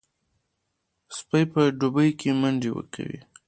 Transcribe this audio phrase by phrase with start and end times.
[1.17, 3.19] سپي په دوبي کې منډې کوي.